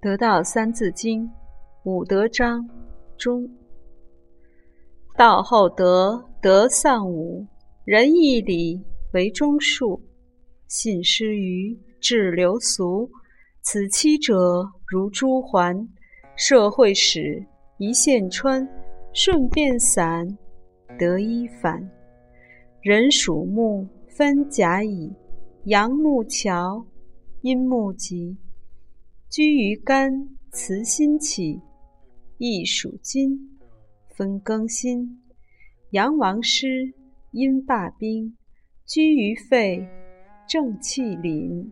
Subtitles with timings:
[0.00, 1.24] 得道《三字经》
[1.82, 2.64] 五德章
[3.16, 3.50] 中，
[5.16, 7.44] 道厚德，德丧武，
[7.84, 8.80] 仁义礼
[9.12, 10.00] 为忠恕，
[10.68, 13.10] 信施于志流俗。
[13.62, 15.88] 此七者，如珠环。
[16.36, 17.44] 社会史
[17.78, 18.66] 一线穿，
[19.12, 20.38] 顺便散，
[20.96, 21.90] 得一反。
[22.82, 25.12] 人属木，分甲乙，
[25.64, 26.86] 阳木桥，
[27.42, 28.36] 阴木吉。
[29.30, 31.60] 居于肝，慈心起；
[32.38, 33.38] 亦属金，
[34.08, 35.20] 分庚辛。
[35.90, 36.94] 阳王师，
[37.32, 38.34] 阴霸兵。
[38.86, 39.86] 居于肺，
[40.48, 41.70] 正气凛。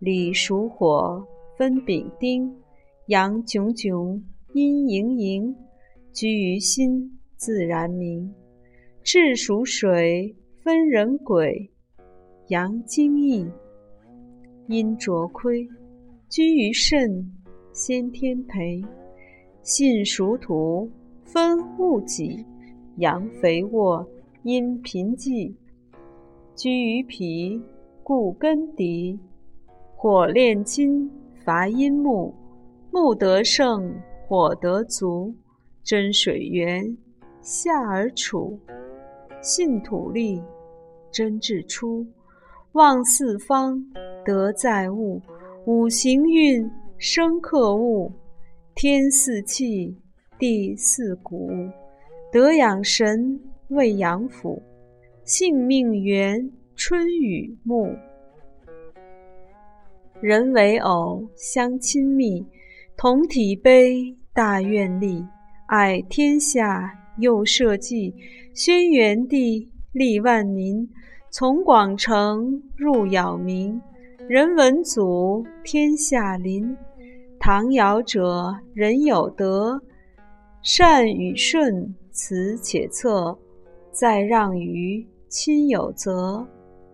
[0.00, 1.24] 礼属火，
[1.56, 2.52] 分丙丁。
[3.06, 4.20] 阳炯炯，
[4.52, 5.54] 阴盈盈。
[6.12, 8.34] 居于心，自然明。
[9.04, 11.70] 志属水，分人鬼。
[12.48, 13.48] 阳精益，
[14.66, 15.64] 阴浊亏。
[16.28, 17.32] 居于肾，
[17.72, 18.84] 先天培；
[19.62, 20.90] 信属土，
[21.24, 22.44] 分戊己，
[22.96, 24.04] 阳肥沃，
[24.42, 25.54] 阴贫瘠。
[26.56, 27.62] 居于脾，
[28.02, 29.18] 故根敌。
[29.94, 31.08] 火炼金，
[31.44, 32.34] 伐阴木，
[32.90, 33.94] 木得盛，
[34.26, 35.32] 火得足，
[35.84, 36.96] 真水源，
[37.40, 38.58] 下而储。
[39.40, 40.42] 信土利，
[41.12, 42.04] 真志出，
[42.72, 43.80] 望四方，
[44.24, 45.22] 德载物。
[45.66, 48.12] 五行运生克物，
[48.76, 49.96] 天四气，
[50.38, 51.50] 地四谷，
[52.30, 54.62] 德养神，为养府，
[55.24, 57.92] 性命源，春雨木。
[60.20, 62.46] 人为偶，相亲密，
[62.96, 65.26] 同体悲，大愿力，
[65.66, 68.14] 爱天下，又社稷，
[68.54, 70.88] 宣元帝，立万民，
[71.28, 73.80] 从广成，入杳冥。
[74.28, 76.76] 人文祖，天下邻。
[77.38, 79.80] 唐尧者，人有德，
[80.62, 83.38] 善与顺，辞且策，
[83.92, 86.44] 再让于亲有责。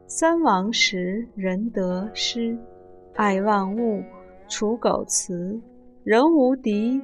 [0.06, 2.54] 三王时，仁德失，
[3.14, 4.02] 爱万物，
[4.46, 5.58] 处苟辞。
[6.04, 7.00] 人无敌，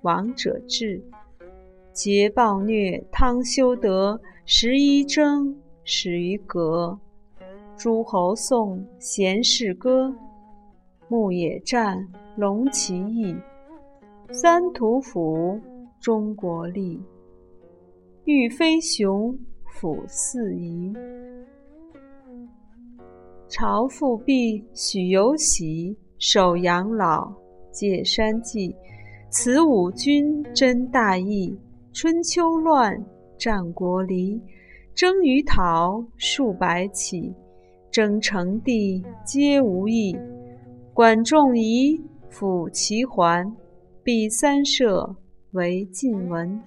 [0.00, 1.04] 王者治。
[1.92, 5.54] 桀暴虐，汤修德，十一征，
[5.84, 6.98] 始于革。
[7.76, 10.10] 诸侯颂贤士歌，
[11.08, 13.36] 牧野战，龙旗义。
[14.32, 15.60] 三屠斧，
[16.00, 16.98] 中国立。
[18.24, 20.94] 欲飞熊，辅四夷。
[23.46, 27.30] 朝复辟，许由喜，守养老，
[27.70, 28.74] 戒山祭。
[29.28, 31.54] 此五君真大义。
[31.92, 32.98] 春秋乱，
[33.36, 34.40] 战国离。
[34.94, 37.34] 征于讨，数百起。
[37.96, 40.14] 争成地皆无益，
[40.92, 41.98] 管仲仪
[42.28, 43.50] 辅齐桓，
[44.04, 45.16] 避三舍
[45.52, 46.62] 为晋文。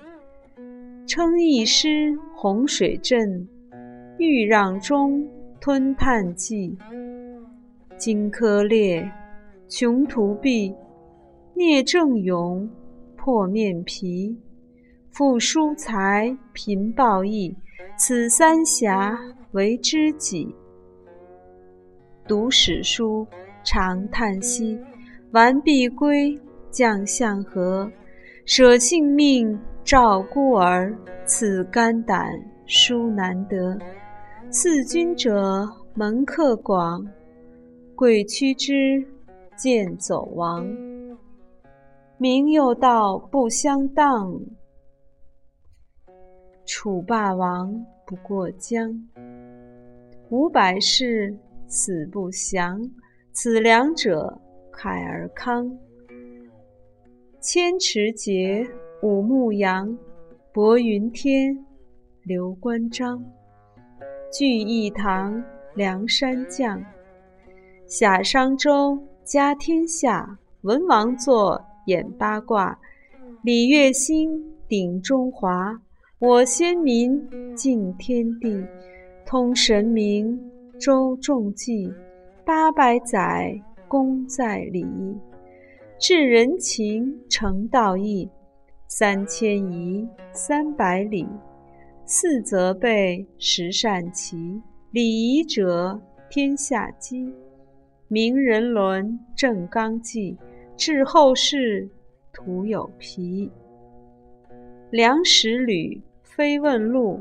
[1.06, 3.48] 称义师洪水镇，
[4.18, 5.24] 豫让中
[5.62, 6.76] 吞炭纪。
[7.96, 9.08] 荆轲烈，
[9.68, 10.74] 穷途弊；
[11.54, 12.68] 聂政勇，
[13.16, 14.36] 破面皮。
[15.12, 17.56] 富疏财，贫报义，
[18.00, 19.16] 此三峡
[19.52, 20.56] 为知己。
[22.30, 23.26] 读史书，
[23.64, 24.80] 常叹息。
[25.32, 27.92] 完璧归，将相和。
[28.46, 30.96] 舍性命，照孤儿。
[31.26, 32.32] 此肝胆
[32.68, 33.76] 殊难得。
[34.52, 37.04] 四君者，门客广。
[37.96, 39.04] 贵屈之，
[39.56, 40.68] 见走亡。
[42.20, 44.40] 明又道不相当。
[46.68, 47.74] 楚霸王
[48.06, 48.94] 不过江。
[50.30, 51.36] 五百世。
[51.70, 52.82] 死不祥，
[53.32, 54.42] 此两者，
[54.74, 55.72] 慨而康。
[57.40, 58.68] 千尺节，
[59.04, 59.96] 五牧羊，
[60.52, 61.56] 薄云天，
[62.24, 63.24] 刘关张。
[64.32, 65.42] 聚义堂，
[65.76, 66.84] 梁山将。
[67.86, 70.40] 下商周，家天下。
[70.62, 72.78] 文王座，演八卦。
[73.44, 75.80] 礼乐兴，鼎中华。
[76.18, 78.66] 我先民，敬天地，
[79.24, 80.38] 通神明。
[80.80, 81.94] 周仲纪，
[82.46, 84.86] 八百载，功在礼；
[86.00, 88.30] 治人情，成道义。
[88.88, 91.28] 三千仪，三百里。
[92.06, 94.62] 四则备，十善齐。
[94.92, 96.00] 礼仪者，
[96.30, 97.34] 天下基。
[98.08, 100.38] 明人伦，正纲纪。
[100.78, 101.90] 至后世，
[102.32, 103.52] 徒有皮。
[104.92, 107.20] 梁实吕，非问路。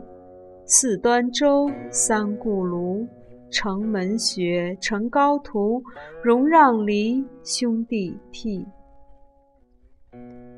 [0.65, 3.05] 四端舟，三顾庐。
[3.51, 5.83] 城门雪，城高徒，
[6.23, 8.65] 容让梨，兄弟悌。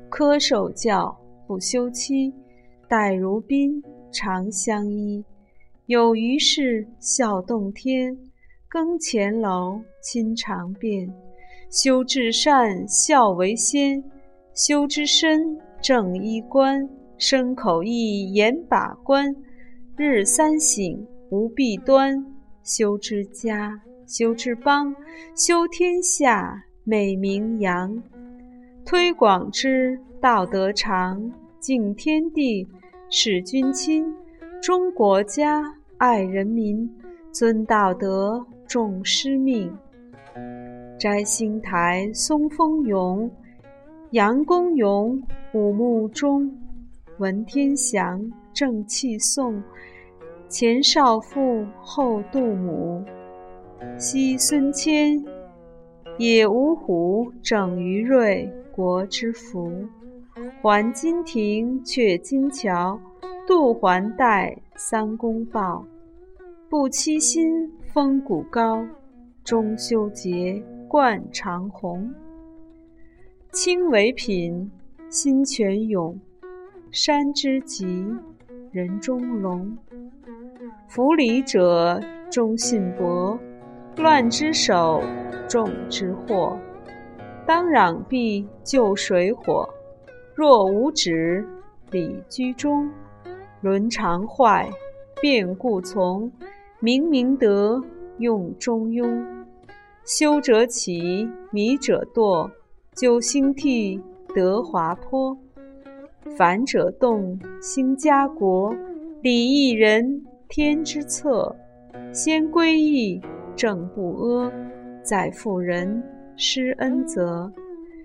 [0.09, 1.17] 科受教，
[1.47, 2.33] 不休妻。
[2.87, 5.23] 待如宾，常相依。
[5.85, 8.17] 有余事，孝动天。
[8.67, 11.09] 耕前楼，亲长便。
[11.69, 14.03] 修至善，孝为先；
[14.53, 16.89] 修之身，正衣冠。
[17.17, 19.33] 身口意，严把关。
[19.95, 22.25] 日三省，无弊端。
[22.63, 24.95] 修之家，修之邦，
[25.35, 28.01] 修天下，美名扬。
[28.85, 31.31] 推广之，道德常。
[31.59, 32.67] 敬天地，
[33.09, 34.11] 使君亲。
[34.61, 36.89] 忠国家，爱人民。
[37.31, 39.71] 尊道德，重师命。
[40.99, 43.29] 摘星台，松风咏；
[44.11, 45.21] 杨公咏，
[45.53, 46.51] 五木钟。
[47.17, 49.61] 文天祥，正气颂。
[50.51, 53.01] 前少妇，后杜母。
[53.97, 55.23] 西孙谦，
[56.17, 59.71] 野无虎，整于瑞，国之福。
[60.61, 62.99] 还金庭，阙金桥，
[63.47, 65.85] 杜环带，三公报。
[66.67, 68.85] 不欺心，风骨高。
[69.45, 72.13] 中秋节，冠长虹。
[73.53, 74.69] 清为品，
[75.09, 76.19] 心泉涌。
[76.91, 78.05] 山之极，
[78.69, 79.77] 人中龙。
[80.93, 83.39] 夫礼者，忠信薄；
[83.95, 85.01] 乱之首，
[85.47, 86.59] 众之祸。
[87.47, 89.65] 当攘臂，救水火。
[90.35, 91.47] 若无止，
[91.91, 92.91] 礼居中。
[93.61, 94.69] 伦常坏，
[95.21, 96.29] 变故从。
[96.81, 97.81] 明明德，
[98.17, 99.25] 用中庸。
[100.03, 102.51] 修者起，迷者惰。
[102.97, 104.03] 九星替，
[104.35, 105.37] 德华坡。
[106.35, 108.75] 反者动，兴家国。
[109.21, 111.55] 礼义仁，天之策。
[112.11, 113.21] 先归义，
[113.55, 114.51] 正不阿。
[115.01, 116.03] 再妇人，
[116.35, 117.49] 施恩泽。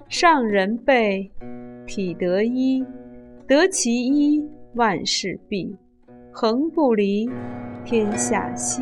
[0.08, 1.28] 上人备，
[1.88, 2.86] 体得一。
[3.48, 5.76] 得其一，万事毕。
[6.30, 7.28] 恒不离。
[7.84, 8.80] 天下熙，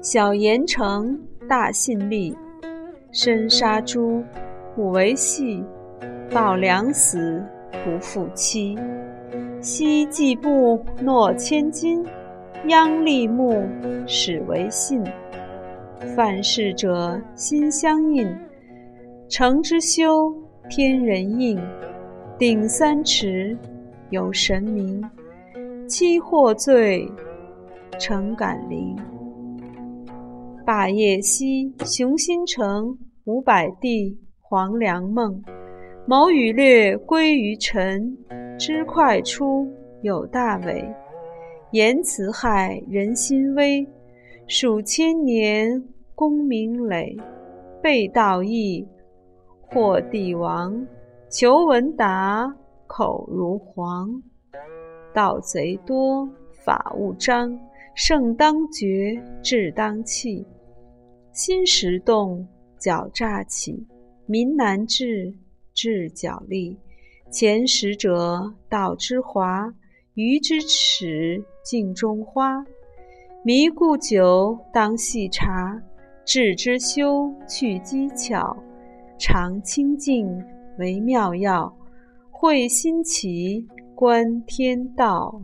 [0.00, 2.36] 小言诚，大信立。
[3.12, 4.24] 身杀猪，
[4.74, 5.62] 不为戏；
[6.32, 7.44] 报良死，
[7.84, 8.76] 不负妻。
[9.66, 12.00] 昔季布，诺千金；
[12.68, 13.66] 央立木，
[14.06, 15.02] 始为信。
[16.14, 18.24] 犯事者，心相印。
[19.28, 20.32] 诚之修，
[20.70, 21.60] 天人应。
[22.38, 23.58] 顶三尺，
[24.10, 25.02] 有神明。
[25.88, 27.10] 七获罪，
[27.98, 28.96] 诚感灵。
[30.64, 35.42] 霸业兮，雄心诚；五百地，黄粱梦。
[36.06, 38.16] 谋与略，归于尘。
[38.58, 39.70] 知快出，
[40.00, 40.82] 有大伪。
[41.72, 43.86] 言辞害，人心危。
[44.46, 45.82] 数千年，
[46.14, 47.16] 功名累。
[47.82, 48.86] 背道义，
[49.60, 50.86] 或帝王。
[51.28, 52.50] 求闻达，
[52.86, 54.22] 口如簧。
[55.12, 56.26] 盗贼多，
[56.64, 57.58] 法务张，
[57.94, 60.46] 圣当绝，智当弃。
[61.32, 62.46] 心时动，
[62.80, 63.86] 狡诈起，
[64.24, 65.34] 民难治，
[65.74, 66.78] 治角力。
[67.30, 69.72] 前识者，道之华；
[70.14, 72.64] 愚之耻，镜中花。
[73.42, 75.80] 迷故酒，当细茶；
[76.24, 78.56] 智之修，去机巧。
[79.18, 80.42] 常清净，
[80.78, 81.72] 为妙药；
[82.30, 83.66] 会心奇。
[83.94, 85.40] 观天道。